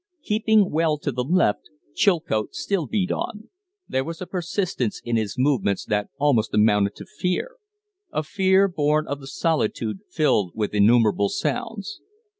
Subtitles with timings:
[0.23, 3.49] Keeping well to the left, Chilcote still beat on;
[3.87, 7.57] there was a persistence in his movements that almost amounted to fear
[8.11, 12.01] a fear born of the solitude filled with innumerable sounds.